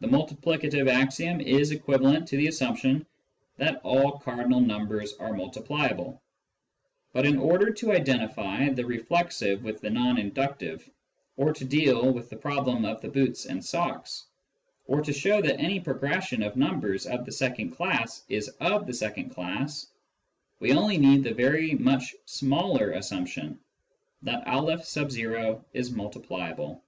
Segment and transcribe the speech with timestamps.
[0.00, 3.04] The multiplicative axiom is equivalent to the assumption
[3.58, 6.18] that all cardinal numbers are multipliable.
[7.12, 10.88] But in order to identify the reflexive with the non inductive,
[11.36, 14.24] or to deal with the problem of the boots and socks,
[14.86, 18.94] or to show that any progression of numbers of the second class is of the
[18.94, 19.88] second class,
[20.58, 23.58] we only need the very much smaller assumption
[24.22, 24.80] that N
[25.74, 26.80] is multipliable.